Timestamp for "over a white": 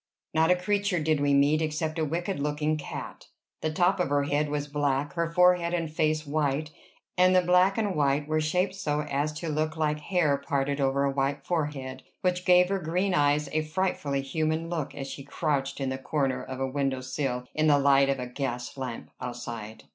10.81-11.45